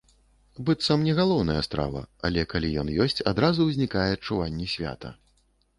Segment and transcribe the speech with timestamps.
[0.69, 2.01] Быццам не галоўная страва,
[2.31, 5.09] але калі ён ёсць, адразу ўзнікае адчуванне свята.